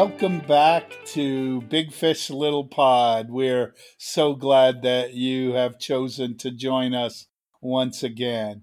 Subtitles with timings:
[0.00, 3.30] Welcome back to Big Fish Little Pod.
[3.30, 7.26] We're so glad that you have chosen to join us
[7.60, 8.62] once again.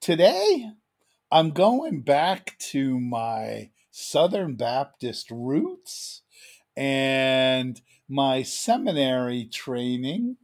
[0.00, 0.72] Today,
[1.30, 6.22] I'm going back to my Southern Baptist roots
[6.76, 10.36] and my seminary training,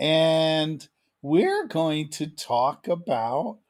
[0.00, 0.88] and
[1.22, 3.60] we're going to talk about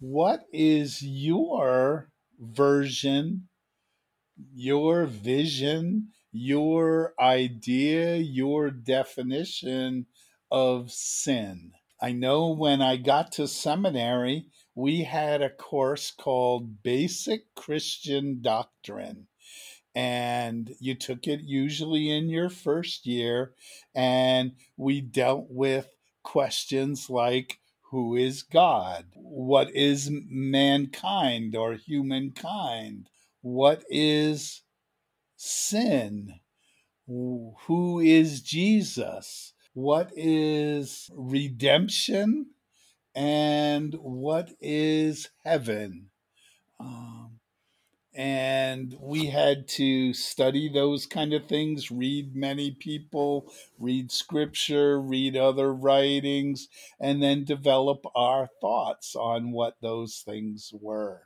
[0.00, 3.48] what is your version
[4.54, 10.06] your vision, your idea, your definition
[10.50, 11.72] of sin.
[12.00, 19.28] I know when I got to seminary, we had a course called Basic Christian Doctrine.
[19.94, 23.54] And you took it usually in your first year,
[23.94, 25.88] and we dealt with
[26.22, 27.58] questions like
[27.90, 29.06] who is God?
[29.14, 33.08] What is mankind or humankind?
[33.46, 34.62] What is
[35.36, 36.40] sin?
[37.06, 39.52] Who is Jesus?
[39.72, 42.46] What is redemption?
[43.14, 46.10] And what is heaven?
[46.80, 47.38] Um,
[48.12, 55.36] and we had to study those kind of things, read many people, read scripture, read
[55.36, 56.66] other writings,
[56.98, 61.25] and then develop our thoughts on what those things were.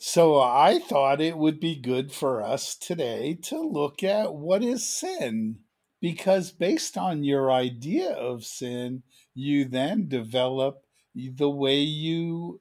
[0.00, 4.88] So I thought it would be good for us today to look at what is
[4.88, 5.58] sin.
[6.00, 9.02] Because based on your idea of sin,
[9.34, 10.84] you then develop
[11.16, 12.60] the way you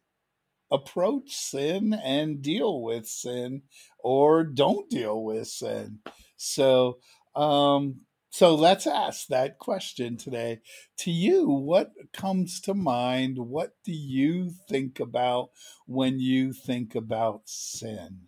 [0.71, 3.61] approach sin and deal with sin
[3.99, 5.99] or don't deal with sin.
[6.37, 6.97] So
[7.35, 8.01] um,
[8.37, 10.59] so let's ask that question today.
[10.99, 13.39] To you, what comes to mind?
[13.39, 15.49] What do you think about
[15.87, 18.27] when you think about sin?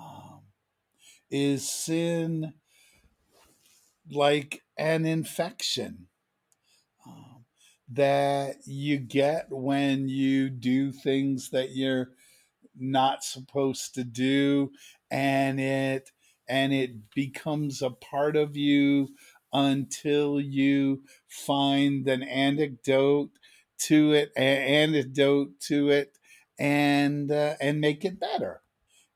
[0.00, 0.40] Um,
[1.30, 2.54] is sin
[4.10, 6.06] like an infection
[7.06, 7.44] um,
[7.92, 12.08] that you get when you do things that you're
[12.74, 14.70] not supposed to do
[15.10, 16.10] and it
[16.48, 19.08] and it becomes a part of you
[19.52, 23.30] until you find an anecdote
[23.78, 26.18] to it, an antidote to it,
[26.58, 28.62] and uh, and make it better.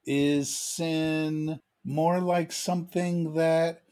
[0.06, 3.82] Is sin more like something that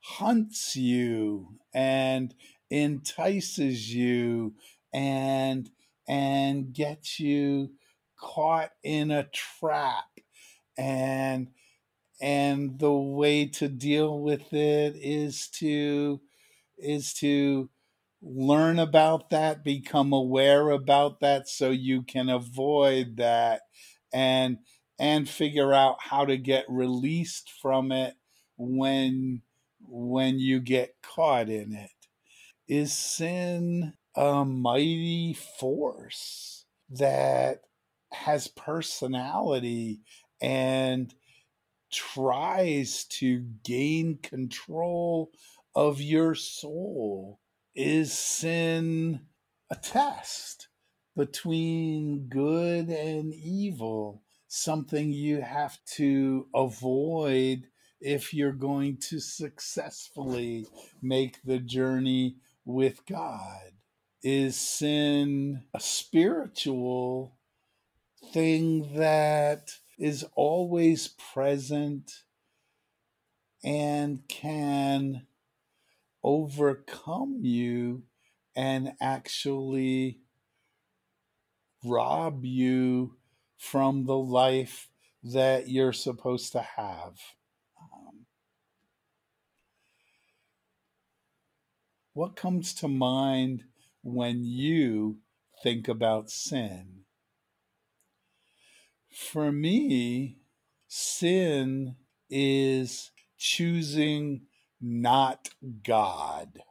[0.00, 2.34] hunts you and
[2.70, 4.54] entices you
[4.92, 5.70] and
[6.08, 7.70] and gets you
[8.18, 10.04] caught in a trap
[10.76, 11.48] and
[12.20, 16.20] and the way to deal with it is to
[16.78, 17.70] is to
[18.22, 23.62] learn about that become aware about that so you can avoid that
[24.12, 24.58] and
[24.98, 28.14] and figure out how to get released from it
[28.58, 29.42] when
[29.80, 31.90] when you get caught in it.
[32.68, 37.62] Is sin a mighty force that
[38.12, 40.00] has personality
[40.40, 41.14] and
[41.90, 45.32] tries to gain control
[45.74, 47.40] of your soul.
[47.74, 49.20] Is sin
[49.70, 50.68] a test
[51.16, 54.22] between good and evil?
[54.48, 57.68] Something you have to avoid
[58.00, 60.66] if you're going to successfully
[61.00, 63.72] make the journey with God?
[64.22, 67.36] Is sin a spiritual
[68.32, 72.10] thing that is always present
[73.62, 75.26] and can
[76.24, 78.02] overcome you
[78.56, 80.20] and actually
[81.84, 83.16] rob you
[83.58, 84.88] from the life
[85.22, 87.18] that you're supposed to have.
[87.78, 88.24] Um,
[92.14, 93.64] what comes to mind
[94.02, 95.18] when you
[95.62, 96.99] think about sin?
[99.20, 100.38] For me,
[100.88, 101.94] sin
[102.30, 104.46] is choosing
[104.80, 105.50] not
[105.84, 106.62] God.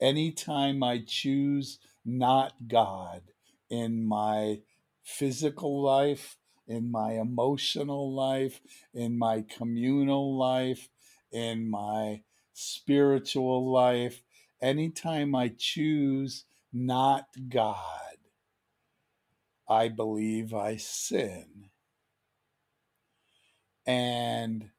[0.00, 3.22] Anytime I choose not God
[3.68, 4.60] in my
[5.02, 6.36] physical life,
[6.68, 8.60] in my emotional life,
[8.94, 10.88] in my communal life,
[11.32, 12.22] in my
[12.54, 14.22] spiritual life,
[14.62, 18.15] anytime I choose not God,
[19.68, 21.70] I believe I sin.
[23.86, 24.70] And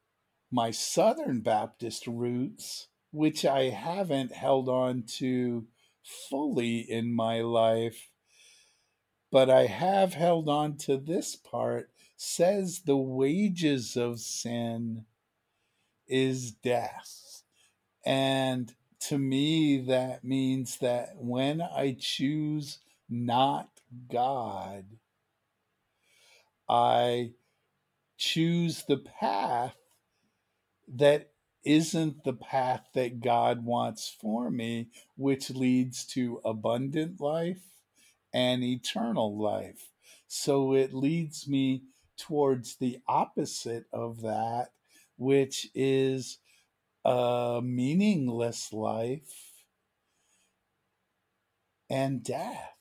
[0.52, 5.68] my Southern Baptist roots, which I haven't held on to
[6.30, 8.10] fully in my life,
[9.32, 15.06] but I have held on to this part, says the wages of sin
[16.08, 17.44] is death.
[18.06, 18.74] And
[19.08, 22.80] to me, that means that when I choose
[23.10, 23.77] not
[24.12, 24.86] God,
[26.70, 27.32] I
[28.18, 29.76] choose the path
[30.96, 31.32] that
[31.64, 37.62] isn't the path that God wants for me, which leads to abundant life
[38.34, 39.90] and eternal life.
[40.28, 41.84] So it leads me
[42.18, 44.70] towards the opposite of that,
[45.18, 46.40] which is
[47.04, 49.52] a meaningless life
[51.90, 52.77] and death,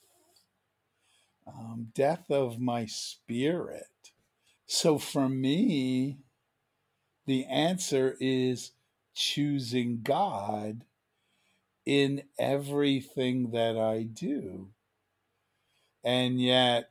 [1.47, 4.13] um, death of my spirit.
[4.67, 6.19] So for me,
[7.27, 8.73] the answer is
[9.15, 10.85] choosing God
[11.85, 14.69] in everything that I do.
[16.05, 16.91] And yet,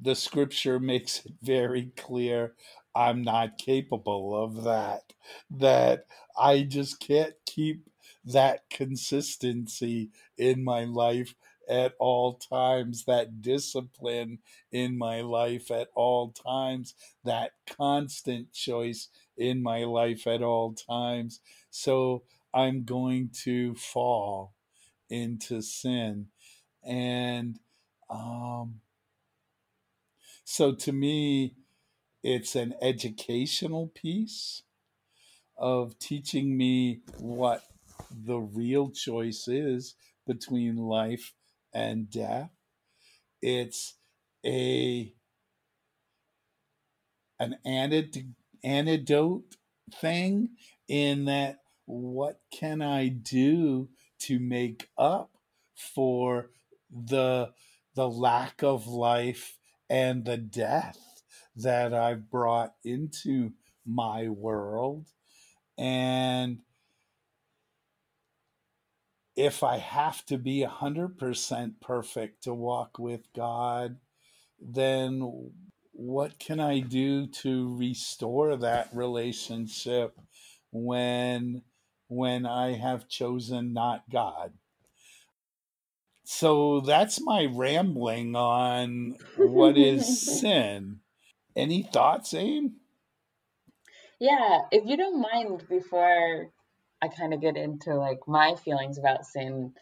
[0.00, 2.54] the scripture makes it very clear
[2.94, 5.12] I'm not capable of that,
[5.50, 6.06] that
[6.38, 7.88] I just can't keep
[8.24, 11.34] that consistency in my life
[11.68, 14.38] at all times, that discipline
[14.72, 16.94] in my life at all times,
[17.24, 21.40] that constant choice in my life at all times.
[21.70, 22.24] So
[22.54, 24.54] I'm going to fall
[25.10, 26.26] into sin.
[26.84, 27.58] And
[28.10, 28.80] um,
[30.44, 31.54] so to me,
[32.22, 34.62] it's an educational piece
[35.56, 37.62] of teaching me what
[38.10, 39.94] the real choice is
[40.26, 41.32] between life
[41.72, 42.50] and death.
[43.42, 43.94] It's
[44.44, 45.12] a
[47.40, 47.56] an
[48.62, 49.56] antidote
[49.94, 50.50] thing
[50.88, 53.88] in that what can I do
[54.20, 55.30] to make up
[55.74, 56.50] for
[56.90, 57.52] the
[57.94, 61.22] the lack of life and the death
[61.56, 63.52] that I've brought into
[63.84, 65.06] my world
[65.76, 66.60] and
[69.38, 73.98] if I have to be 100% perfect to walk with God,
[74.60, 75.52] then
[75.92, 80.18] what can I do to restore that relationship
[80.72, 81.62] when
[82.08, 84.54] when I have chosen not God?
[86.24, 90.98] So that's my rambling on what is sin.
[91.54, 92.76] Any thoughts, Aim?
[94.18, 96.50] Yeah, if you don't mind, before
[97.00, 99.72] I kind of get into like my feelings about sin,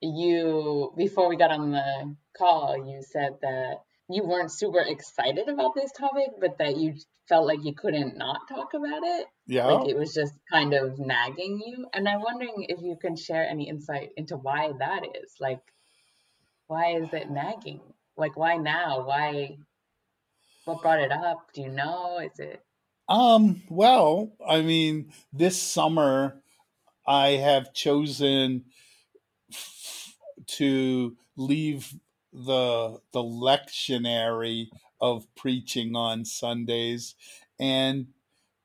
[0.00, 5.74] you before we got on the call, you said that you weren't super excited about
[5.74, 6.94] this topic, but that you
[7.28, 9.26] felt like you couldn't not talk about it.
[9.46, 9.66] Yeah.
[9.66, 11.86] Like it was just kind of nagging you.
[11.94, 15.34] And I'm wondering if you can share any insight into why that is.
[15.38, 15.60] Like,
[16.66, 17.80] why is it nagging?
[18.16, 19.06] Like, why now?
[19.06, 19.58] Why?
[20.64, 21.52] What brought it up?
[21.54, 22.18] Do you know?
[22.18, 22.60] Is it?
[23.08, 26.40] Um, well, I mean, this summer
[27.10, 28.66] I have chosen
[29.52, 30.16] f-
[30.46, 31.94] to leave
[32.32, 34.68] the the lectionary
[35.00, 37.16] of preaching on Sundays.
[37.58, 38.08] And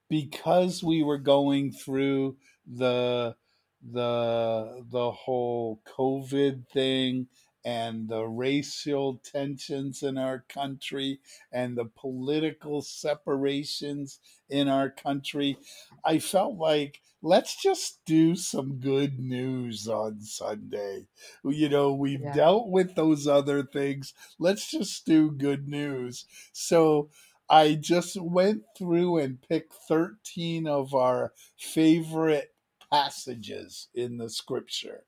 [0.09, 3.35] because we were going through the
[3.81, 7.27] the the whole covid thing
[7.63, 11.19] and the racial tensions in our country
[11.51, 15.57] and the political separations in our country
[16.03, 21.07] i felt like let's just do some good news on Sunday.
[21.43, 22.33] You know, we've yeah.
[22.33, 24.13] dealt with those other things.
[24.37, 26.25] Let's just do good news.
[26.53, 27.09] So
[27.49, 32.53] I just went through and picked 13 of our favorite
[32.91, 35.03] passages in the scripture.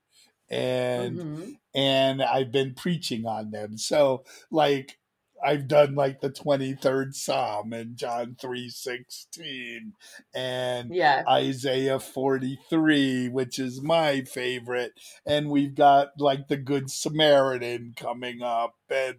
[0.49, 1.51] And mm-hmm.
[1.75, 3.77] and I've been preaching on them.
[3.77, 4.97] So like
[5.43, 9.93] I've done like the 23rd Psalm and John 3:16
[10.33, 11.23] and yeah.
[11.27, 14.93] Isaiah 43 which is my favorite
[15.25, 19.17] and we've got like the good Samaritan coming up and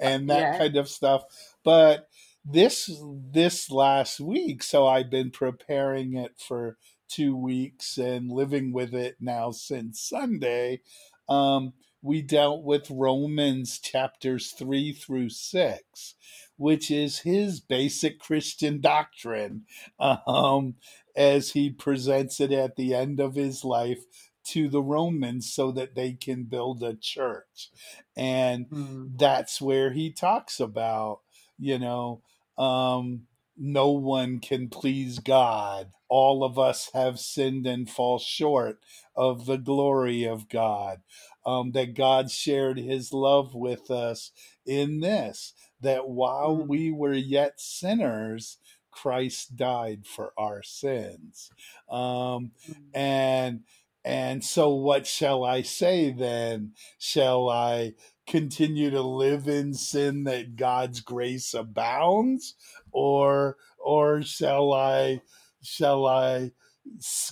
[0.00, 0.58] and that yeah.
[0.58, 1.24] kind of stuff
[1.64, 2.08] but
[2.44, 2.90] this
[3.32, 6.76] this last week so I've been preparing it for
[7.08, 10.80] 2 weeks and living with it now since Sunday
[11.28, 16.14] um we dealt with Romans chapters 3 through 6,
[16.56, 19.64] which is his basic Christian doctrine
[19.98, 20.76] um,
[21.16, 24.04] as he presents it at the end of his life
[24.44, 27.70] to the Romans so that they can build a church.
[28.16, 29.18] And mm.
[29.18, 31.20] that's where he talks about,
[31.58, 32.22] you know,
[32.56, 33.26] um,
[33.58, 35.90] no one can please God.
[36.08, 38.78] All of us have sinned and fall short
[39.14, 41.00] of the glory of God
[41.48, 44.32] um, that God shared his love with us
[44.66, 46.68] in this, that while mm.
[46.68, 48.58] we were yet sinners,
[48.90, 51.50] Christ died for our sins.
[51.88, 52.74] Um, Mm.
[52.94, 53.60] and
[54.04, 56.72] and so what shall I say then?
[56.98, 57.94] Shall I
[58.26, 62.56] continue to live in sin that God's grace abounds
[62.92, 65.22] or or shall I
[65.62, 66.52] shall I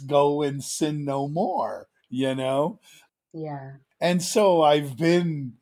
[0.07, 2.81] go and sin no more, you know?
[3.35, 3.73] Yeah.
[4.01, 5.55] And so i've been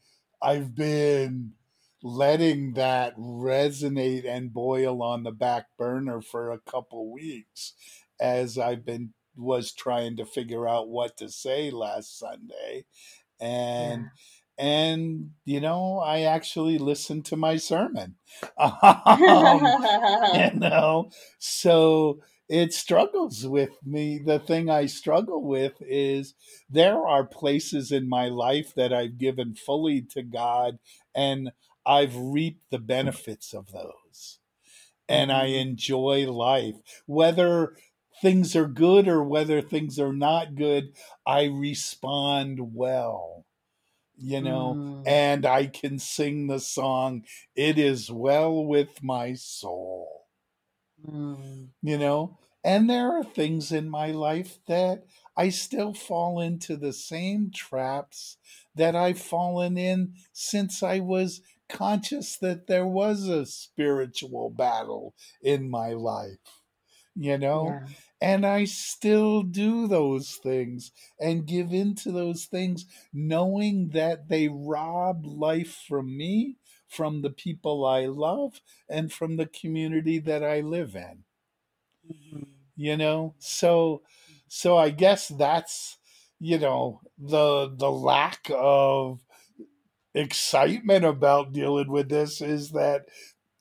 [0.43, 1.53] i've been
[2.03, 7.75] letting that resonate and boil on the back burner for a couple weeks
[8.21, 12.85] as i've been was trying to figure out what to say last sunday.
[13.41, 14.07] And
[14.57, 18.17] and you know i actually listened to my sermon.
[18.59, 20.50] Um, Yeah.
[20.53, 21.11] you know?
[21.38, 26.34] So it struggles with me the thing i struggle with is
[26.68, 30.78] there are places in my life that i've given fully to god
[31.14, 31.52] and
[31.86, 34.40] i've reaped the benefits of those
[35.08, 35.60] and i Mhm.
[35.60, 37.76] enjoy life whether
[38.22, 40.94] things are good or whether things are not good
[41.26, 43.46] i respond well
[44.16, 45.04] you know Mm.
[45.04, 47.24] and i can sing the song
[47.56, 50.24] it is well with my soul
[51.06, 51.68] Mm.
[51.82, 55.04] you know and there are things in my life that
[55.37, 58.38] i still fall into the same traps
[58.75, 65.68] that i've fallen in since i was conscious that there was a spiritual battle in
[65.68, 66.38] my life
[67.14, 67.87] you know Yeah.
[68.20, 74.49] and i still do those things and give in to those things knowing that they
[74.49, 76.56] rob life from me
[76.94, 81.24] from the people i love and from the community that i live in.
[82.10, 82.46] Mhm.
[82.76, 83.34] you know?
[83.38, 84.02] So
[84.48, 85.98] so i guess that's
[86.40, 89.20] you know the the lack of
[90.14, 93.06] excitement about dealing with this is that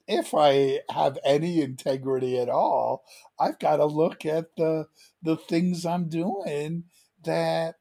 [0.08, 3.04] if i have any integrity at all
[3.40, 4.88] i've got to look at the
[5.24, 6.84] the things i'm doing
[7.24, 7.76] that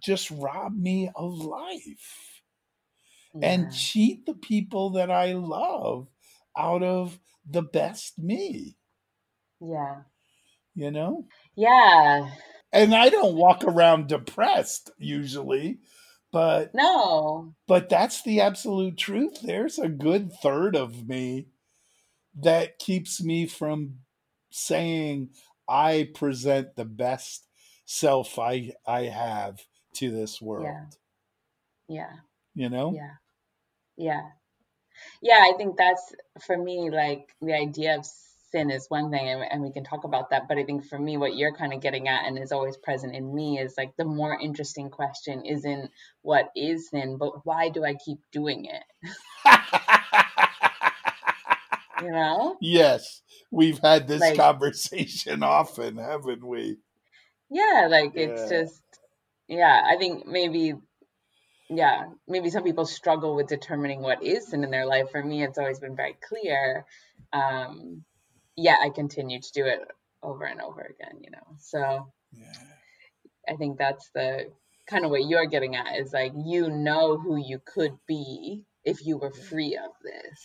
[0.00, 2.33] just rob me of life
[3.34, 3.48] Yeah.
[3.50, 6.08] and cheat the people that i love
[6.56, 8.76] out of the best me
[9.60, 10.02] Yeah.
[10.74, 11.26] you know
[11.56, 12.30] Yeah.
[12.72, 15.78] and I don't walk around depressed usually,
[16.32, 17.54] but No.
[17.68, 19.40] but that's the absolute truth.
[19.42, 21.46] There's a good third of me
[22.34, 24.00] that keeps me from
[24.50, 25.30] saying
[25.68, 27.46] I present the best
[27.86, 29.60] self I I have
[29.96, 30.96] to this world.
[31.88, 32.16] Yeah.
[32.54, 32.92] You know?
[32.94, 33.14] Yeah.
[33.96, 34.22] Yeah.
[35.22, 35.40] Yeah.
[35.42, 36.14] I think that's
[36.46, 38.06] for me, like the idea of
[38.50, 40.46] sin is one thing, and, and we can talk about that.
[40.48, 43.14] But I think for me, what you're kind of getting at and is always present
[43.14, 45.90] in me is like the more interesting question isn't
[46.22, 48.82] what is sin, but why do I keep doing it?
[52.02, 52.56] You know?
[52.60, 56.76] yes, we've had this Like- conversation often, haven't we?
[57.50, 57.86] Yeah.
[57.88, 58.82] Like it's just,
[59.48, 59.82] yeah.
[59.86, 60.74] I think maybe
[61.70, 65.10] yeah, maybe some people struggle with determining what is sin in their life.
[65.10, 66.84] For me, it's always been very clear.
[67.32, 68.04] Um,
[68.56, 69.80] yet I continue to do it
[70.22, 71.56] over and over again, you know.
[71.58, 72.52] So Yeah.
[73.48, 74.50] I think that's the
[74.86, 79.04] kind of what you're getting at is like you know who you could be if
[79.06, 80.40] you were free of this.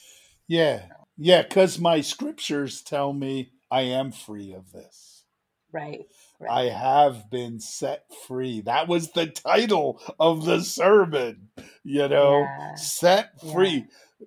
[0.47, 0.85] Yeah.
[1.17, 5.25] Yeah, because my scriptures tell me I am free of this.
[5.71, 6.05] Right.
[6.47, 8.61] I have been set free.
[8.61, 11.49] That was the title of the sermon,
[11.83, 12.75] you know, Yeah.
[12.75, 13.53] set Yeah.
[13.53, 13.85] free,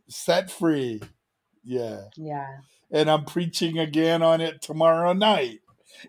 [0.09, 1.01] set free.
[1.65, 2.09] Yeah.
[2.17, 2.59] Yeah.
[2.91, 5.61] And I'm preaching again on it tomorrow night,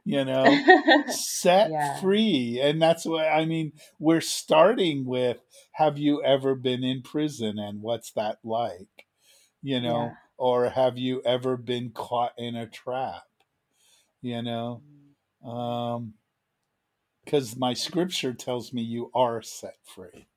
[0.03, 0.43] you know,
[1.07, 2.00] set Yeah.
[2.01, 2.60] free.
[2.62, 3.72] And that's what I mean.
[4.00, 5.39] We're starting with
[5.77, 9.07] Have you ever been in prison and what's that like?
[9.62, 10.13] You know, Yeah.
[10.38, 13.24] or have you ever been caught in a trap?
[14.22, 15.02] You know, mm.
[15.46, 16.14] Um
[17.26, 20.28] because my scripture tells me you are set free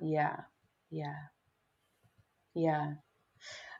[0.00, 0.36] Yeah.
[0.90, 1.16] Yeah.
[2.54, 2.94] Yeah.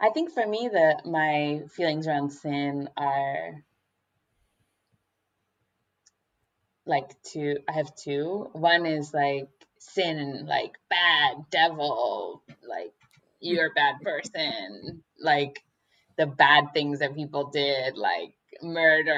[0.01, 3.65] I think for me that my feelings around sin are
[6.87, 8.51] like two I have two.
[8.53, 12.93] One is like sin like bad devil, like
[13.41, 15.63] you're a bad person, like
[16.19, 19.13] the bad things that people did, like murder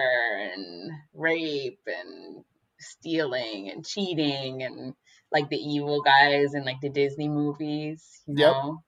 [0.52, 2.44] and rape and
[2.78, 4.94] stealing and cheating and
[5.32, 8.46] like the evil guys in like the Disney movies, you Yep.
[8.46, 8.82] know.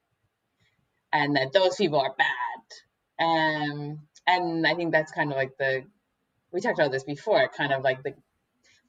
[1.13, 3.25] And that those people are bad.
[3.25, 5.85] Um and I think that's kind of like the
[6.53, 8.15] we talked about this before, kind of like the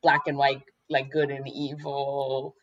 [0.01, 2.56] black and white, like good and evil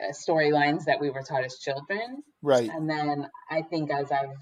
[0.00, 2.22] uh, storylines that we were taught as children.
[2.42, 4.36] right And then I think as I've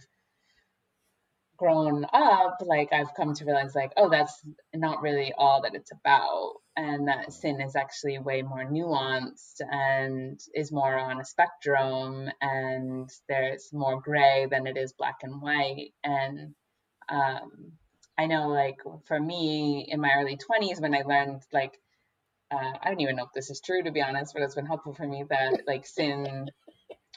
[1.62, 4.42] grown up, like I've come to realize, like, oh, that's
[4.74, 10.40] not really all that it's about, and that sin is actually way more nuanced and
[10.56, 15.92] is more on a spectrum, and there's more gray than it is black and white.
[16.02, 16.52] And
[17.08, 17.70] um,
[18.18, 21.78] I know, like, for me in my early 20s, when I learned, like,
[22.50, 24.66] uh, I don't even know if this is true to be honest, but it's been
[24.66, 26.50] helpful for me that like sin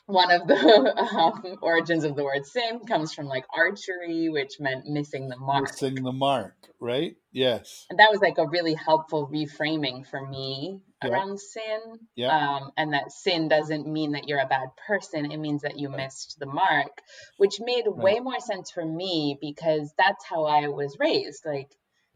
[0.08, 0.56] one of the
[1.16, 5.64] um, origins of the word sin comes from like archery, which meant missing the mark.
[5.64, 7.16] Missing the mark, right?
[7.32, 7.86] Yes.
[7.90, 11.10] And that was like a really helpful reframing for me yeah.
[11.10, 12.00] around sin.
[12.16, 12.38] Yeah.
[12.38, 15.90] Um, and that sin doesn't mean that you're a bad person, it means that you
[15.90, 15.98] right.
[15.98, 17.02] missed the mark,
[17.38, 17.98] which made right.
[17.98, 21.46] way more sense for me because that's how I was raised.
[21.46, 21.72] Like,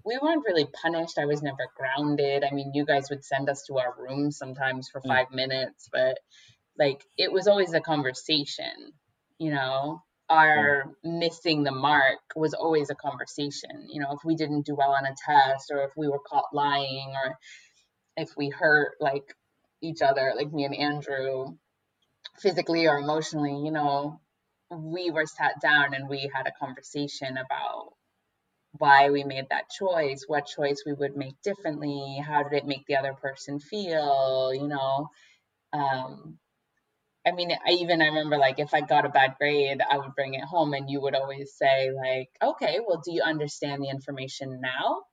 [0.05, 1.17] we weren't really punished.
[1.19, 2.43] I was never grounded.
[2.43, 5.36] I mean, you guys would send us to our rooms sometimes for five yeah.
[5.36, 6.19] minutes, but
[6.79, 8.93] like it was always a conversation
[9.38, 10.01] you know?
[10.29, 14.12] Our missing the mark was always a conversation you know?
[14.13, 17.38] If we didn't do well on a test or if we were caught lying or
[18.17, 19.33] if we hurt like
[19.81, 21.55] each other like me and andrew
[22.38, 24.19] physically or emotionally you know
[24.71, 27.93] we were sat down and we had a conversation about
[28.77, 32.86] why we made that choice what choice we would make differently how did it make
[32.88, 35.07] the other person feel you know?
[35.74, 36.38] Um,
[37.25, 40.15] I mean, I even I remember like if I got a bad grade, I would
[40.15, 43.89] bring it home and you would always say like, "Okay, well, do you understand the
[43.89, 45.03] information now?"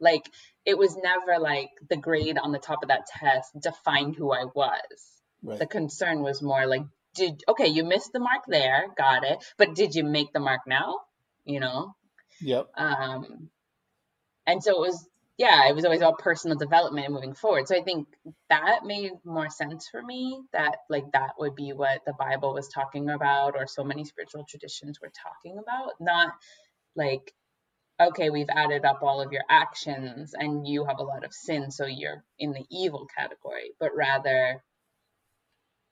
[0.00, 0.28] Like
[0.64, 4.44] it was never like the grade on the top of that test defined who I
[4.54, 5.22] was.
[5.42, 5.58] Right.
[5.58, 6.82] The concern was more like,
[7.14, 10.62] did okay, you missed the mark there, got it, but did you make the mark
[10.66, 11.00] now?
[11.44, 11.94] You know.
[12.40, 12.70] Yep.
[12.76, 13.50] Um,
[14.46, 15.08] and so it was
[15.38, 17.66] yeah, it was always all personal development and moving forward.
[17.66, 18.06] So I think
[18.50, 22.68] that made more sense for me that like that would be what the Bible was
[22.68, 26.32] talking about or so many spiritual traditions were talking about, not
[26.94, 27.32] like
[28.00, 31.70] okay, we've added up all of your actions and you have a lot of sin
[31.70, 34.62] so you're in the evil category, but rather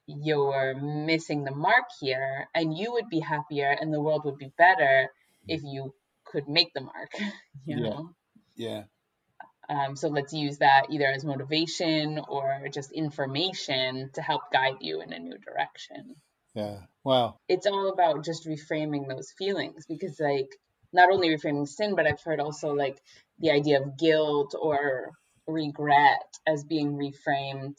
[0.06, 4.52] you're missing the mark here and you would be happier and the world would be
[4.58, 5.08] better
[5.46, 7.12] if you could make the mark,
[7.64, 8.10] you know.
[8.56, 8.68] Yeah.
[8.68, 8.82] yeah.
[9.70, 15.00] Um, so let's use that either as motivation or just information to help guide you
[15.00, 16.16] in a new direction.
[16.54, 16.78] Yeah.
[17.04, 17.36] Wow.
[17.48, 20.48] It's all about just reframing those feelings because, like,
[20.92, 22.98] not only reframing sin, but I've heard also like
[23.38, 25.12] the idea of guilt or
[25.46, 27.78] regret as being reframed,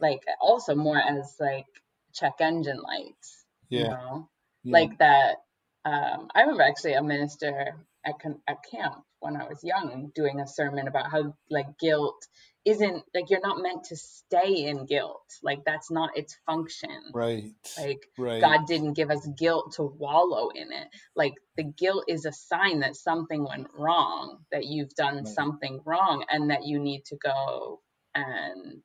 [0.00, 1.66] like, also more as like
[2.14, 3.44] check engine lights.
[3.68, 3.80] Yeah.
[3.80, 4.28] You know?
[4.64, 4.72] yeah.
[4.72, 5.36] Like that.
[5.84, 8.14] Um, I remember actually a minister at,
[8.48, 12.26] at camp when I was young doing a sermon about how like guilt
[12.64, 15.22] isn't like you're not meant to stay in guilt.
[15.42, 16.90] Like that's not its function.
[17.12, 17.52] Right.
[17.78, 18.40] Like right.
[18.40, 20.88] God didn't give us guilt to wallow in it.
[21.16, 25.26] Like the guilt is a sign that something went wrong, that you've done right.
[25.26, 27.80] something wrong and that you need to go
[28.14, 28.82] and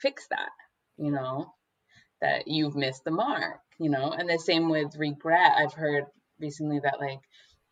[0.00, 0.50] fix that,
[0.98, 1.52] you know,
[2.20, 4.12] that you've missed the mark, you know.
[4.12, 5.52] And the same with regret.
[5.56, 6.04] I've heard
[6.40, 7.20] recently that like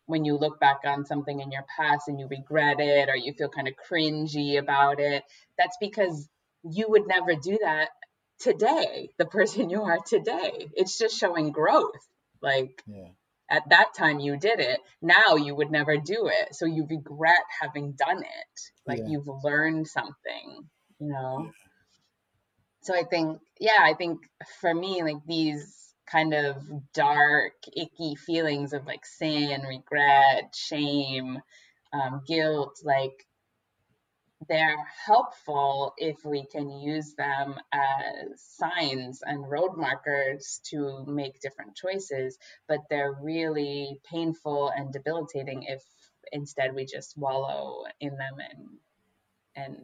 [0.05, 3.33] when you look back on something in your past and you regret it or you
[3.33, 5.23] feel kind of cringy about it,
[5.57, 6.27] that's because
[6.63, 7.89] you would never do that
[8.39, 10.67] today, the person you are today.
[10.73, 11.91] It's just showing growth.
[12.41, 13.07] Like yeah.
[13.49, 14.79] at that time you did it.
[15.01, 16.53] Now you would never do it.
[16.53, 18.59] So you regret having done it.
[18.85, 19.07] Like yeah.
[19.09, 20.67] you've learned something,
[20.99, 21.45] you know?
[21.45, 21.51] Yeah.
[22.81, 24.19] So I think, yeah, I think
[24.59, 26.57] for me, like these kind of
[26.93, 31.39] dark, icky feelings of like sin, regret, shame,
[31.93, 33.25] um, guilt, like
[34.49, 41.75] they're helpful if we can use them as signs and road markers to make different
[41.75, 42.37] choices,
[42.67, 45.83] but they're really painful and debilitating if
[46.31, 48.67] instead we just wallow in them and
[49.55, 49.77] and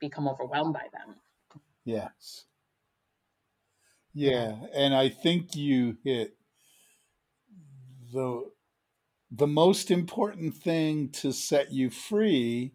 [0.00, 1.16] become overwhelmed by them.
[1.84, 2.44] Yes.
[4.14, 6.36] Yeah, and I think you hit
[8.12, 8.50] the
[9.30, 12.72] the most important thing to set you free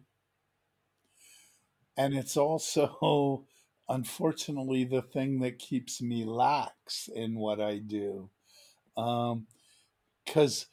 [1.96, 3.44] and it's also
[3.88, 8.30] unfortunately the thing that keeps me lax in what I do.
[8.96, 9.46] Um
[10.26, 10.66] cuz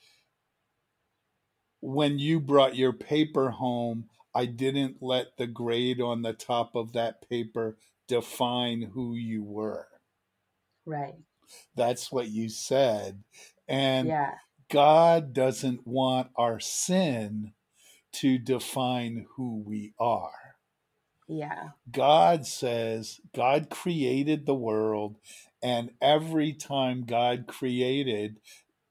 [1.81, 6.93] when you brought your paper home, I didn't let the grade on the top of
[6.93, 7.77] that paper
[8.07, 9.87] define who you were.
[10.87, 11.15] Right.
[11.75, 13.23] That's what you said.
[13.67, 14.35] And yeah.
[14.69, 17.53] God doesn't want our sin
[18.13, 20.55] to define who we are.
[21.27, 21.69] Yeah.
[21.91, 25.17] God says God created the world,
[25.61, 28.39] and every time God created,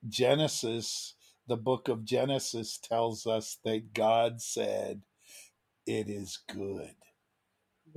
[0.07, 5.03] Genesis the book of Genesis tells us that God said,
[5.87, 6.95] It is good.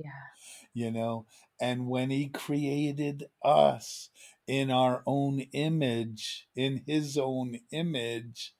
[0.02, 0.10] Yeah.
[0.72, 1.26] You know,
[1.60, 4.10] and when He created us
[4.46, 8.54] in our own image, in His own image,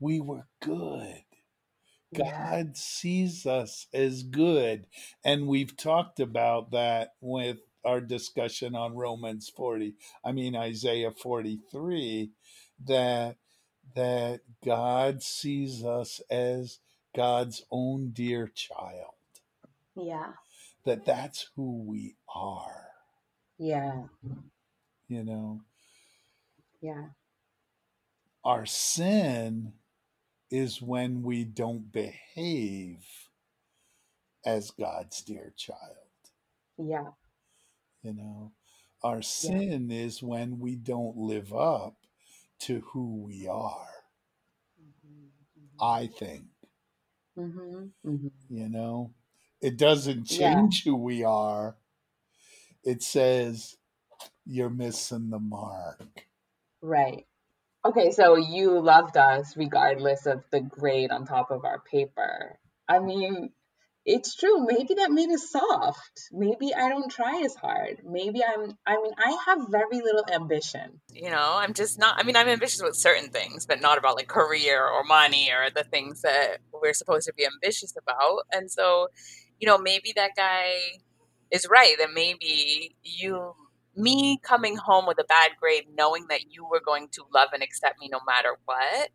[0.00, 1.24] we were good.
[2.10, 2.56] Yeah.
[2.56, 4.86] God sees us as good.
[5.24, 12.30] And we've talked about that with our discussion on Romans 40, I mean Isaiah 43,
[12.86, 13.36] that
[13.94, 16.78] that God sees us as
[17.14, 19.14] God's own dear child.
[19.94, 20.32] Yeah.
[20.84, 22.88] That that's who we are,
[23.58, 24.04] Yeah.
[25.08, 25.60] you know.
[26.80, 27.08] Yeah.
[28.44, 29.74] Our sin
[30.50, 33.04] is when we don't behave
[34.44, 35.78] as God's dear child.
[36.76, 37.10] Yeah.
[38.02, 38.52] You know,
[39.02, 41.94] our sin is when we don't live up
[42.60, 43.88] to who we are,
[45.80, 46.44] I think.
[47.38, 47.86] Mm-hmm.
[48.06, 48.28] Mm-hmm.
[48.50, 49.14] You know,
[49.62, 50.54] it doesn't Yeah.
[50.54, 51.76] change who we are,
[52.84, 53.76] it says
[54.44, 56.26] you're missing the mark.
[56.82, 57.26] Right.
[57.84, 62.58] Okay, so you loved us regardless of the grade on top of our paper.
[62.88, 63.50] I mean,
[64.04, 64.66] it's true.
[64.66, 66.28] Maybe that made us soft.
[66.32, 68.02] Maybe I don't try as hard.
[68.04, 71.00] Maybe I'm, I mean, I have very little ambition.
[71.12, 74.16] You know, I'm just not, I mean, I'm ambitious with certain things, but not about
[74.16, 78.42] like career or money or the things that we're supposed to be ambitious about.
[78.52, 79.08] And so,
[79.62, 80.72] you know, maybe that guy
[81.52, 83.54] is right that maybe you,
[83.96, 87.62] me coming home with a bad grade, knowing that you were going to love and
[87.62, 89.10] accept me no matter what,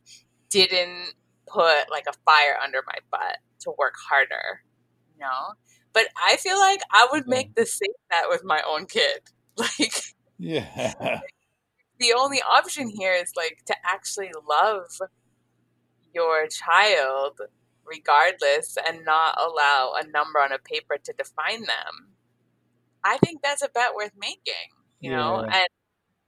[0.50, 1.14] didn't
[1.48, 4.64] put like a fire under my butt to work harder,
[5.14, 5.54] you know?
[5.92, 9.20] But I feel like I would make the same bet with my own kid.
[9.58, 10.04] Like,
[10.38, 10.94] Yeah.
[12.00, 14.86] the only option here is like to actually love
[16.14, 17.42] your child
[17.88, 22.14] regardless and not allow a number on a paper to define them.
[23.04, 25.44] I think that's a bet worth making, you know?
[25.48, 25.60] Yeah.
[25.60, 25.68] And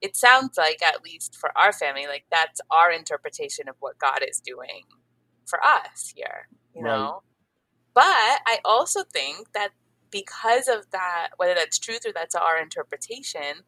[0.02, 4.20] it sounds like, at least for our family, like that's our interpretation of what God
[4.28, 4.84] is doing
[5.46, 6.98] for us here, you Right.
[6.98, 7.24] know?
[7.94, 9.70] But I also think that
[10.12, 13.64] because of that, whether that's truth or that's our interpretation,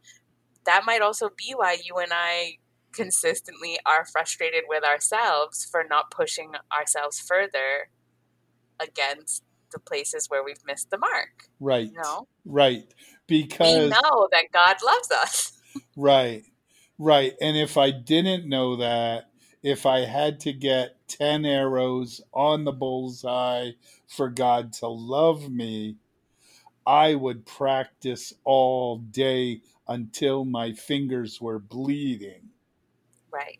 [0.66, 2.58] that might also be why you and I
[2.94, 7.90] consistently are frustrated with ourselves for not pushing ourselves further
[8.80, 11.50] against the places where we've missed the mark.
[11.60, 11.88] Right.
[11.88, 12.94] You know, Right.
[13.28, 15.58] Because we know that God loves us.
[15.96, 16.44] Right.
[17.00, 17.34] Right.
[17.40, 19.30] And if I didn't know that,
[19.64, 23.72] if I had to get 10 arrows on the bullseye
[24.06, 25.96] for God to love me,
[26.86, 32.51] I would practice all day until my fingers were bleeding
[33.32, 33.60] Right.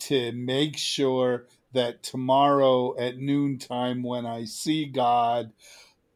[0.00, 5.52] to make sure that tomorrow at noontime when I see God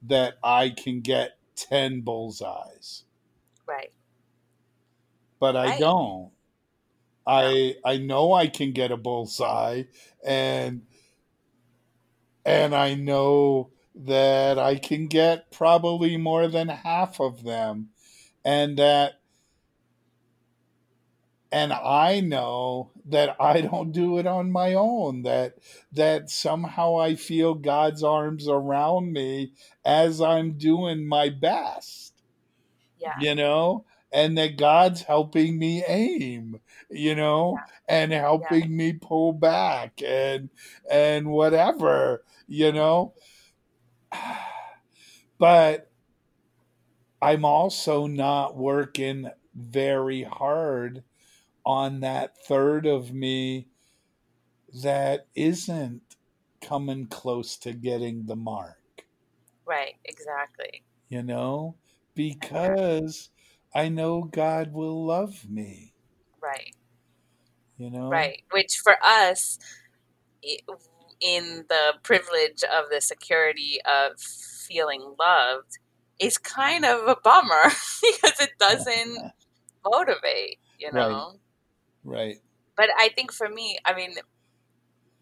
[0.03, 3.05] that I can get 10 bullseyes.
[3.67, 3.93] Right.
[5.41, 5.79] but I Right.
[5.79, 6.31] don't.
[7.27, 9.85] I I know I can get a bullseye
[10.25, 10.83] and
[12.45, 17.91] and I know that I can get probably more than half of them
[18.45, 19.20] and that
[21.53, 25.57] and I know that I don't do it on my own that
[25.93, 29.53] that somehow I feel God's arms around me
[29.85, 32.15] as I'm doing my best
[32.99, 33.15] Yeah.
[33.21, 36.61] you know and that god's helping me aim
[36.91, 40.51] you know and helping me pull back and
[40.91, 43.15] and whatever you know.
[45.39, 45.91] But
[47.23, 51.03] i'm also not working very hard
[51.65, 53.69] on that third of me
[54.83, 56.03] that isn't
[56.61, 58.77] coming close to getting the mark
[59.67, 59.95] Right.
[60.05, 60.83] Exactly.
[61.09, 61.77] you know,
[62.15, 63.31] because
[63.75, 65.95] I know God will love me,
[66.43, 66.75] Right.
[67.79, 68.09] you know?
[68.09, 68.43] Right.
[68.51, 69.59] Which for us,
[71.21, 75.79] in the privilege of the security of feeling loved,
[76.19, 77.65] is kind of a bummer
[78.03, 79.33] because it doesn't
[79.85, 81.31] motivate, you know?
[81.31, 81.41] Right.
[82.77, 84.15] But I think for me, I mean,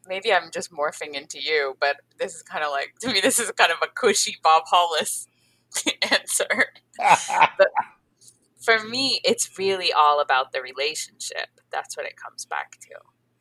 [0.07, 3.38] maybe I'm just morphing into you, but this is kind of like, to me, this
[3.38, 5.27] is kind of a cushy Bob Hollis
[6.11, 6.66] answer.
[7.59, 7.68] but
[8.61, 11.48] For me, it's really all about the relationship.
[11.70, 12.96] That's what it comes back to.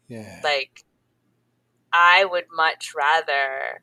[0.07, 0.41] yeah.
[0.43, 0.83] like
[1.93, 3.81] I would much rather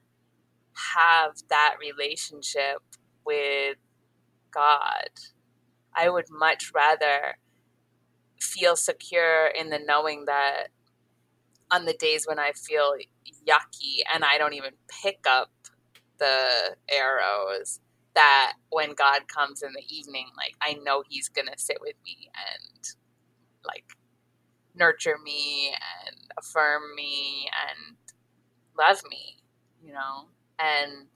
[0.94, 2.82] have that relationship
[3.24, 3.76] with
[4.52, 5.08] God.
[5.94, 7.38] I would much rather
[8.40, 10.68] feel secure in the knowing that
[11.70, 12.94] on the days when I feel
[13.48, 15.50] yucky and I don't even pick up
[16.18, 17.80] the arrows,
[18.14, 22.30] that when God comes in the evening, like I know He's gonna sit with me
[22.34, 22.84] and
[23.64, 23.84] like
[24.74, 25.74] nurture me
[26.06, 27.96] and affirm me and
[28.78, 29.36] love me,
[29.82, 30.26] you know?
[30.58, 31.06] And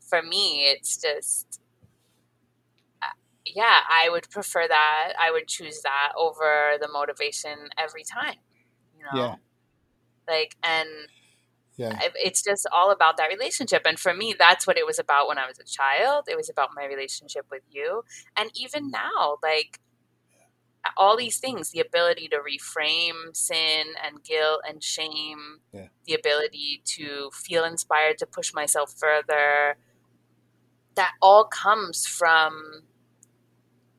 [0.00, 1.60] for me, it's just,
[3.46, 5.12] yeah, I would prefer that.
[5.20, 8.36] I would choose that over the motivation every time,
[8.96, 9.20] you know?
[9.20, 9.34] Yeah.
[10.26, 10.88] Like, and
[11.76, 11.98] Yeah.
[12.14, 13.82] it's just all about that relationship.
[13.84, 16.24] And for me, that's what it was about when I was a child.
[16.28, 18.04] It was about my relationship with you.
[18.36, 19.80] And even now, like,
[20.96, 25.88] all these things the ability to reframe sin and guilt and shame Yeah.
[26.04, 29.78] the ability to feel inspired to push myself further
[30.94, 32.82] that all comes from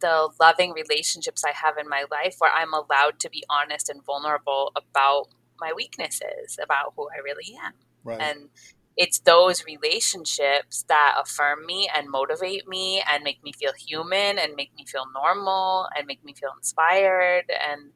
[0.05, 4.05] the loving relationships i have in my life where i'm allowed to be honest and
[4.05, 5.25] vulnerable about
[5.59, 8.21] my weaknesses about who i really am Right.
[8.21, 8.49] and
[8.97, 14.55] it's those relationships that affirm me and motivate me and make me feel human and
[14.55, 17.91] make me feel normal and make me feel inspired and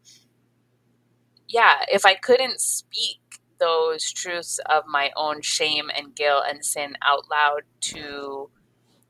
[1.47, 3.19] yeah if i couldn't speak
[3.59, 8.49] those truths of my own shame and guilt and sin out loud to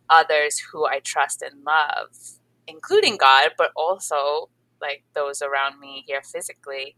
[0.09, 2.38] others who i trust and love
[2.69, 4.49] including god but also
[4.81, 6.95] like those around me here physically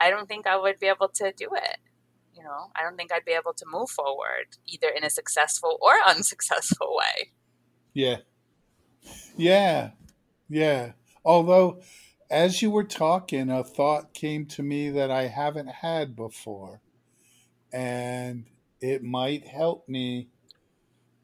[0.00, 1.78] i don't think i would be able to do it
[2.36, 5.78] you know, I don't think I'd be able to move forward either in a successful
[5.80, 7.32] or unsuccessful way.
[7.92, 8.18] Yeah.
[9.36, 9.90] Yeah.
[10.48, 10.92] Yeah.
[11.24, 11.80] Although,
[12.30, 16.80] as you were talking, a thought came to me that I haven't had before.
[17.72, 18.44] And
[18.80, 20.28] it might help me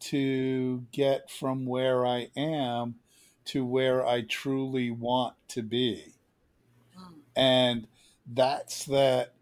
[0.00, 2.96] to get from where I am
[3.50, 6.14] to where I truly want to be.
[6.96, 7.14] Mm.
[7.34, 7.86] And
[8.32, 9.34] that's that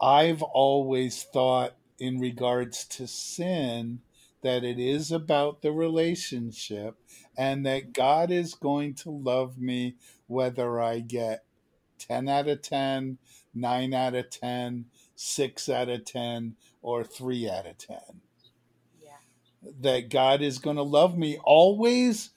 [0.00, 4.00] I've always thought, in regards to sin,
[4.42, 6.96] that it is about the relationship
[7.36, 9.94] and that God is going to love me
[10.26, 11.44] whether I get
[11.98, 13.18] 10 out of 10,
[13.54, 17.98] 9 out of 10, 6 out of 10, or 3 out of 10.
[19.00, 19.10] Yeah.
[19.80, 22.30] That God is going to love me always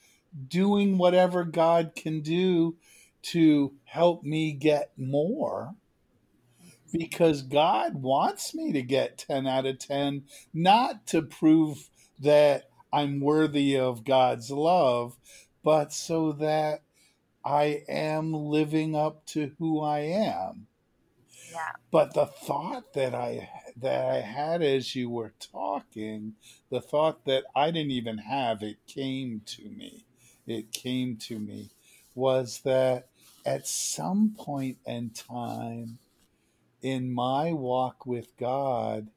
[0.48, 2.76] doing whatever God can do
[3.22, 5.74] to help me get more
[6.92, 13.20] because God wants me to get 10 out of 10, not to prove that I'm
[13.20, 15.16] worthy of God's love,
[15.62, 16.82] but so that
[17.44, 20.66] I am living up to who I am.
[21.52, 21.72] Yeah.
[21.90, 26.34] But the thought that I that I had as you were talking,
[26.70, 30.05] the thought that I didn't even have, it came to me.
[30.46, 31.70] It came to me
[32.14, 33.08] was that
[33.44, 35.98] at some point in time
[36.82, 39.08] in my walk with God,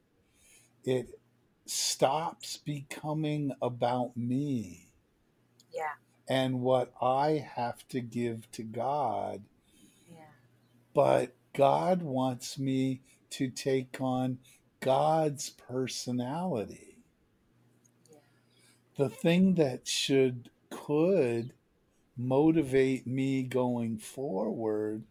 [0.84, 1.20] it
[1.66, 4.88] stops becoming about me
[5.72, 5.94] Yeah.
[6.28, 9.44] and what I have to give to God,
[10.10, 10.32] Yeah.
[10.94, 14.38] but God wants me to take on
[14.80, 17.04] God's personality.
[18.10, 18.18] Yeah.
[18.96, 20.50] The thing that should,
[20.86, 21.52] could
[22.16, 25.04] motivate me going forward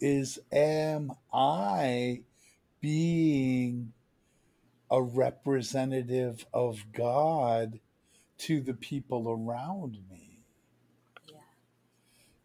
[0.00, 2.22] is am I
[2.80, 3.92] being
[4.90, 7.80] a representative of God
[8.38, 10.40] to the people around me?
[11.26, 11.36] Yeah.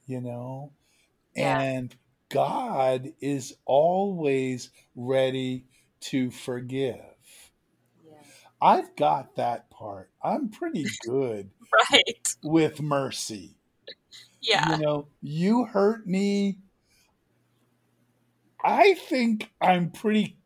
[0.08, 0.72] You know?
[1.36, 1.60] Yeah.
[1.62, 1.96] And
[2.30, 5.66] God is always ready
[6.02, 7.11] to forgive.
[8.62, 10.12] I've got that part.
[10.24, 11.50] I'm pretty good
[11.92, 12.36] Right.
[12.44, 13.56] with mercy.
[14.42, 14.78] Yeah.
[14.78, 16.60] You know, you hurt me.
[18.64, 20.38] I think I'm pretty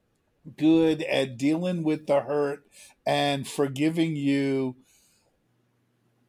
[0.58, 2.64] good at dealing with the hurt
[3.06, 4.76] and forgiving you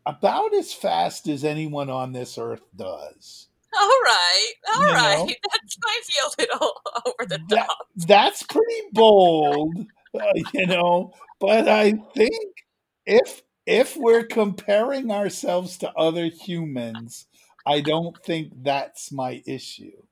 [0.05, 3.49] about as fast as anyone on this earth does.
[3.77, 4.53] All right.
[4.75, 5.18] All You right.
[5.18, 5.27] know?
[5.27, 6.72] That might be a little
[7.07, 7.79] over the That, top.
[7.96, 9.87] that's pretty bold,
[10.18, 12.64] uh, you know, but I think
[13.07, 17.27] if if we're comparing ourselves to other humans,
[17.66, 20.03] I don't think that's my issue.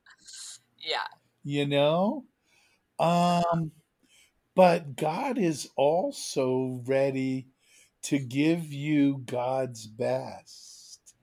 [0.79, 1.07] Yeah.
[1.43, 2.25] you know
[2.99, 3.73] um
[4.55, 7.49] but god is also ready
[8.03, 11.15] to give you god's best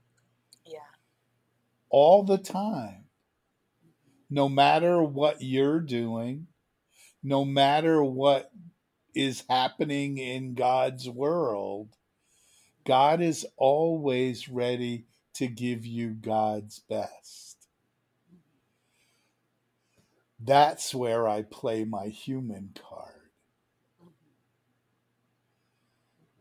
[0.65, 0.79] Yeah.
[1.89, 3.05] all the time
[4.29, 6.47] no matter what you're doing
[7.23, 8.51] no matter what
[9.13, 11.95] is happening in god's world
[12.85, 17.51] god is always ready to give you god's best
[20.43, 23.29] That's where I play my human card.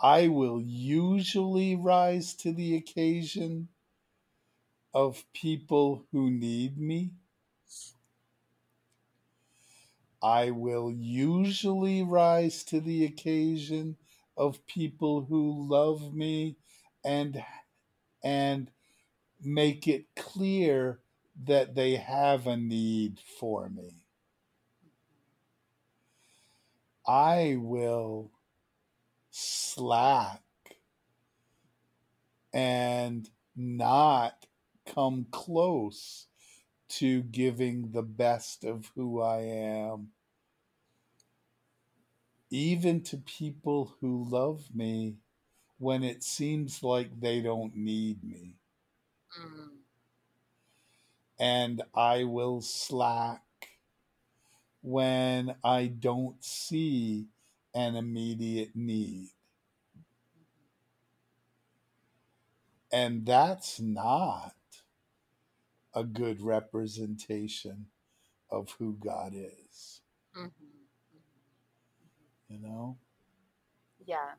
[0.00, 3.68] I will usually rise to the occasion
[4.94, 7.11] of people who need me.
[10.22, 13.96] I will usually rise to the occasion
[14.37, 16.56] of people who love me
[17.04, 17.42] and
[18.22, 18.70] and
[19.42, 21.00] make it clear
[21.44, 23.94] that they have a need for me.
[27.06, 28.30] I will
[29.30, 30.42] slack
[32.52, 34.46] and not
[34.87, 36.26] come close
[36.90, 40.09] to giving the best of who I am,
[42.50, 45.16] even to people who love me
[45.79, 48.57] when it seems like they don't need me.
[49.40, 49.68] Mm.
[51.38, 53.42] And I will slack
[54.83, 57.29] when I don't see
[57.72, 59.29] an immediate need.
[62.92, 64.55] And that's not
[65.94, 67.87] a good representation
[68.50, 70.03] of who God is,
[70.35, 70.46] hmm
[72.48, 72.98] you know?
[74.07, 74.35] Yeah.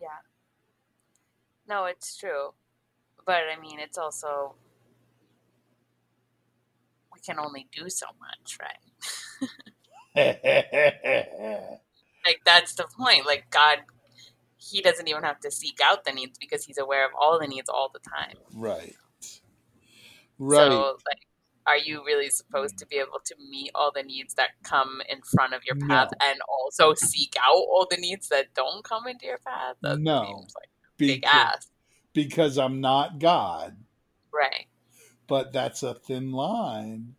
[0.00, 0.20] Yeah.
[1.68, 2.54] No, it's true.
[3.26, 4.56] But I mean, it's also,
[7.12, 9.50] we can only do so much, right?
[12.26, 13.26] Like, that's the point.
[13.26, 13.78] Like, God,
[14.70, 17.46] He doesn't even have to seek out the needs because He's aware of all the
[17.46, 18.36] needs all the time.
[18.54, 18.94] right.
[20.38, 20.70] Right.
[20.70, 21.26] So, like,
[21.66, 25.20] are you really supposed to be able to meet all the needs that come in
[25.22, 26.26] front of your path No.
[26.28, 29.76] and also seek out all the needs that don't come into your path?
[29.82, 30.44] That No.
[30.54, 31.68] like big because, ask.
[32.12, 33.76] because I'm not God,
[34.32, 34.66] Right.
[35.26, 37.16] but that's a thin line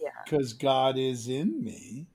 [0.00, 0.10] Yeah.
[0.24, 2.06] because God is in me,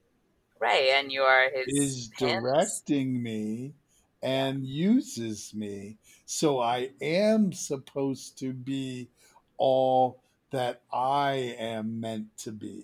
[0.59, 0.89] Right.
[0.95, 2.41] And you are His is hands.
[2.41, 3.75] directing me,
[4.21, 5.97] and uses me.
[6.25, 9.09] So I am supposed to be
[9.57, 12.83] all that I am meant to be.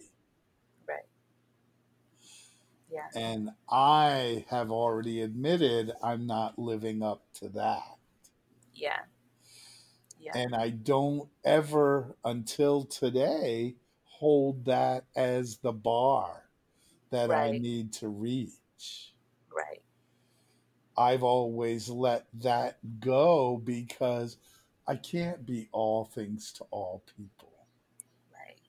[0.87, 1.05] Right.
[2.91, 3.07] Yeah.
[3.15, 7.97] And I have already admitted I'm not living up to that.
[8.73, 8.99] Yeah.
[10.19, 10.31] Yeah.
[10.35, 16.49] And I don't ever, until today, hold that as the bar
[17.11, 19.13] that I need to reach.
[20.97, 24.37] I've always let that go because
[24.87, 27.51] I can't be all things to all people.
[28.33, 28.59] Right.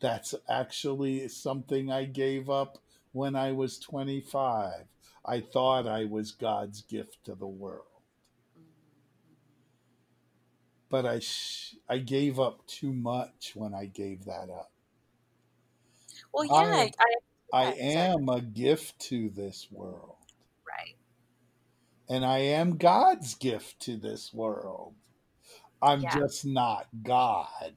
[0.00, 2.78] That's actually something I gave up
[3.12, 4.84] when I was 25.
[5.24, 7.84] I thought I was God's gift to the world.
[10.88, 14.72] But I, sh- I gave up too much when I gave that up.
[16.32, 16.52] Well, yeah.
[16.56, 17.14] I, I,
[17.52, 20.16] I am a gift to this world.
[22.10, 24.96] And I am God's gift to this world.
[25.82, 26.08] I'm Yeah.
[26.08, 27.74] just not God.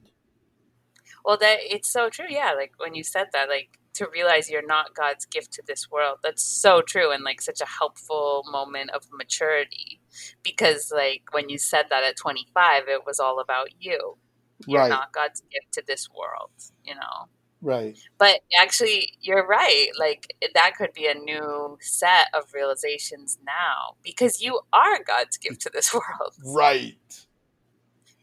[1.24, 2.26] Well, that it's so true.
[2.28, 2.52] Yeah.
[2.56, 6.18] Like when you said that, like to realize you're not God's gift to this world.
[6.22, 10.00] That's so true and like such a helpful moment of maturity
[10.42, 14.18] because like when you said that at 25, it was all about you.
[14.66, 16.50] You're Right, not God's gift to this world,
[16.84, 17.28] you know.
[17.64, 17.98] Right.
[18.18, 19.88] But actually, you're right.
[19.98, 25.36] Like eh, that could be a new set of realizations now because you are God's
[25.38, 26.34] gift to this world.
[26.44, 26.96] Right.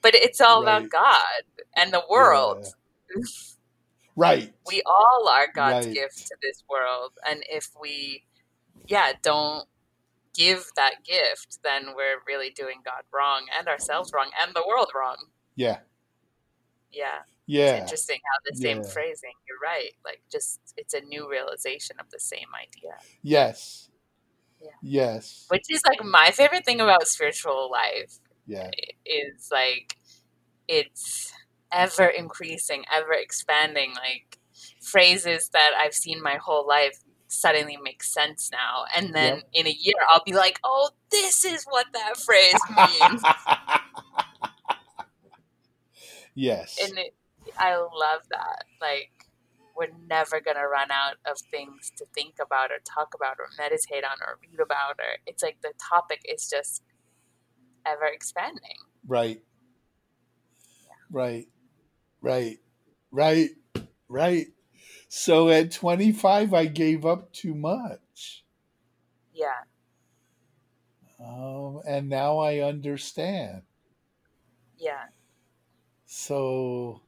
[0.01, 1.43] But it's all about God
[1.75, 2.67] and the world.
[3.15, 3.23] Yeah.
[4.17, 4.53] Right.
[4.67, 5.95] We all are God's Right.
[5.95, 7.13] gift to this world.
[7.27, 8.25] And if we,
[8.87, 9.67] yeah, don't
[10.35, 14.91] give that gift, then we're really doing God wrong and ourselves wrong and the world
[14.93, 15.17] wrong.
[15.55, 15.79] Yeah.
[16.91, 17.19] Yeah.
[17.51, 17.81] It's Yeah.
[17.81, 18.89] interesting how the same Yeah.
[18.89, 19.91] phrasing, you're right.
[20.05, 22.97] Like just, it's a new realization of the same idea.
[23.21, 23.89] Yes.
[24.61, 24.69] Yeah.
[24.81, 25.45] Yes.
[25.49, 28.69] Which is like my favorite thing about spiritual life Yeah.
[28.77, 29.97] Eh, is like
[30.67, 31.33] it's
[31.71, 33.93] ever increasing, ever expanding.
[33.95, 34.39] Like
[34.81, 38.85] phrases that I've seen my whole life suddenly make sense now.
[38.95, 39.43] And then Yep.
[39.53, 43.21] in a year, I'll be like, oh, this is what that phrase means.
[46.35, 46.77] yes.
[46.83, 47.13] and it,
[47.57, 48.65] I love that.
[48.79, 49.11] Like,
[49.75, 53.47] we're never going to run out of things to think about or talk about or
[53.57, 54.99] meditate on or read about.
[54.99, 56.83] Or it's like the topic is just
[57.85, 58.77] ever expanding.
[59.07, 59.41] Right.
[61.09, 61.47] Right.
[62.21, 62.59] Right.
[63.11, 63.49] Right.
[64.07, 64.47] Right.
[65.07, 68.45] So at 25, I gave up too much.
[69.33, 69.65] Yeah.
[71.19, 73.63] Um, and now I understand.
[74.77, 75.05] Yeah.
[76.05, 77.01] So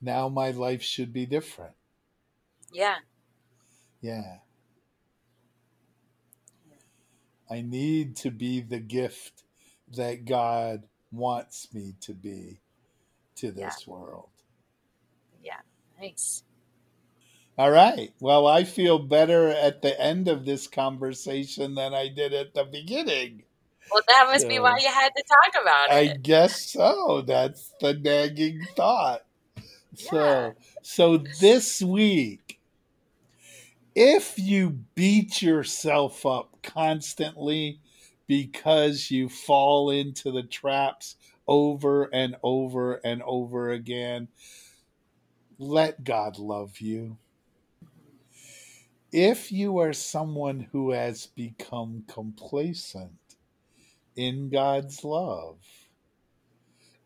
[0.00, 1.74] now my life should be different.
[2.72, 2.96] Yeah.
[4.00, 4.38] Yeah.
[7.50, 9.44] I need to be the gift
[9.96, 12.60] that God wants me to be
[13.36, 13.92] to this yeah.
[13.92, 14.28] world.
[15.42, 15.60] Yeah.
[16.00, 16.42] Nice.
[17.56, 18.12] All right.
[18.20, 22.64] Well, I feel better at the end of this conversation than I did at the
[22.64, 23.42] beginning.
[23.90, 26.10] Well, that must so, be why you had to talk about it.
[26.10, 27.22] I guess so.
[27.26, 29.22] That's the nagging thought.
[29.98, 30.08] Yeah.
[30.10, 32.60] So, so this week,
[33.94, 37.80] if you beat yourself up constantly
[38.26, 41.16] because you fall into the traps
[41.48, 44.28] over and over and over again,
[45.58, 47.18] let God love you.
[49.10, 53.36] If you are someone who has become complacent
[54.14, 55.58] in God's love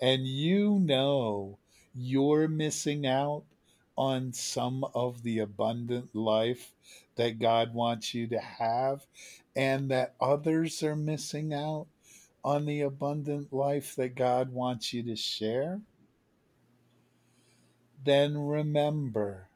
[0.00, 1.58] and you know
[1.94, 3.44] you're missing out
[3.96, 6.72] on some of the abundant life
[7.16, 9.06] that God wants you to have,
[9.54, 11.86] and that others are missing out
[12.44, 15.80] on the abundant life that God wants you to share,
[18.04, 19.48] then remember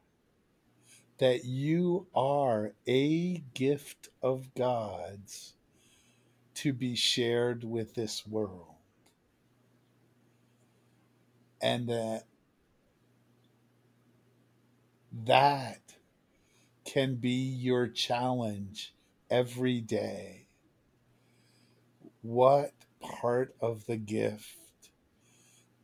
[1.19, 5.55] that you are a gift of God's
[6.55, 8.76] to be shared with this world.
[11.61, 12.25] And that
[15.25, 15.81] that
[16.85, 18.95] can be your challenge
[19.31, 20.47] every day.
[22.23, 24.57] What part of the gift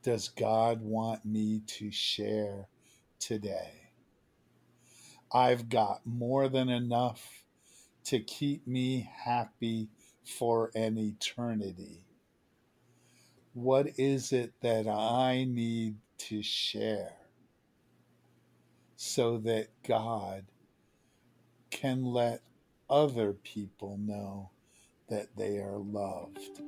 [0.02, 2.68] does God want me to share
[3.18, 3.90] today?
[5.32, 7.44] I've got more than enough
[8.04, 9.88] to keep me happy
[10.24, 12.04] for an eternity.
[13.54, 15.96] What is it that I need
[16.28, 17.12] to share
[18.96, 20.44] so that God
[21.70, 22.40] can let
[22.88, 24.50] other people know
[25.08, 26.60] that they are loved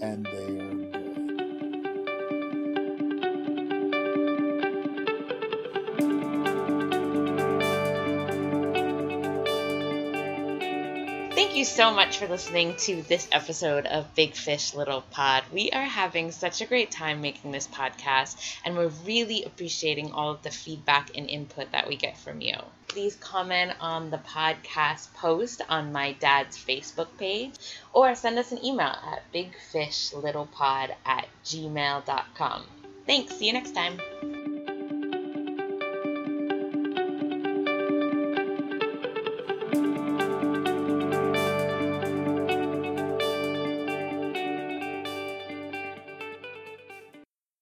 [0.00, 1.05] and they are good.
[11.66, 15.42] So much for listening to this episode of Big Fish Little Pod.
[15.52, 20.30] We are having such a great time making this podcast, and we're really appreciating all
[20.30, 22.54] of the feedback and input that we get from you.
[22.88, 27.54] Please comment on the podcast post on my dad's Facebook page,
[27.92, 32.62] or send us an email at bigfishlittlepod at gmail.com.
[33.06, 33.36] Thanks.
[33.36, 34.00] See you next time.